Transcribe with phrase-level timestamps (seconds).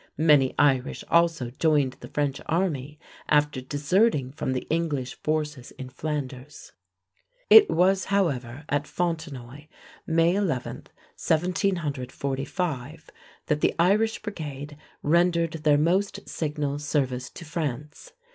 [0.17, 2.97] Many Irish also joined the French army
[3.29, 6.71] after deserting from the English forces in Flanders.
[7.51, 9.67] It was, however, at Fontenoy,
[10.07, 10.87] May 11,
[11.17, 13.11] 1745,
[13.45, 18.13] that the Irish Brigade rendered their most signal service to France.